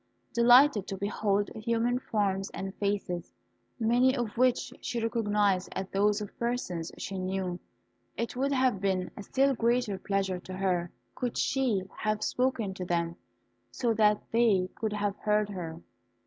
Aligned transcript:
Delighted 0.33 0.87
to 0.87 0.97
behold 0.97 1.51
human 1.53 1.99
forms 1.99 2.49
and 2.55 2.73
faces, 2.77 3.31
many 3.79 4.15
of 4.17 4.35
which 4.35 4.73
she 4.81 4.99
recognised 4.99 5.69
as 5.73 5.87
those 5.89 6.21
of 6.21 6.35
persons 6.39 6.91
she 6.97 7.19
knew, 7.19 7.59
it 8.17 8.35
would 8.35 8.51
have 8.51 8.81
been 8.81 9.11
a 9.15 9.21
still 9.21 9.53
greater 9.53 9.99
pleasure 9.99 10.39
to 10.39 10.53
her 10.53 10.89
could 11.13 11.37
she 11.37 11.83
have 11.99 12.23
spoken 12.23 12.73
to 12.73 12.83
them, 12.83 13.15
so 13.69 13.93
that 13.93 14.19
they 14.31 14.69
could 14.73 14.93
have 14.93 15.15
heard 15.17 15.49
her. 15.49 15.79